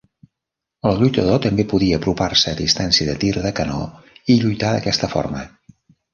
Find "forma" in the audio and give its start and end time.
5.15-5.47